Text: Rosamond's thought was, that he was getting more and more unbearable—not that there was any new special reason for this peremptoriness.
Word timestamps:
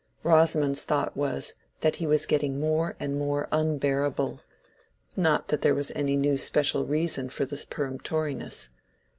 Rosamond's 0.23 0.81
thought 0.83 1.15
was, 1.15 1.53
that 1.81 1.97
he 1.97 2.07
was 2.07 2.25
getting 2.25 2.59
more 2.59 2.95
and 2.99 3.19
more 3.19 3.47
unbearable—not 3.51 4.39
that 5.49 5.61
there 5.61 5.75
was 5.75 5.91
any 5.91 6.15
new 6.15 6.37
special 6.37 6.87
reason 6.87 7.29
for 7.29 7.45
this 7.45 7.65
peremptoriness. 7.65 8.69